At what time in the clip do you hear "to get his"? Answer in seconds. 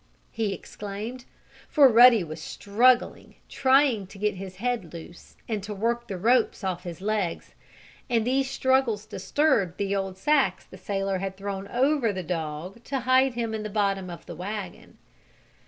4.07-4.55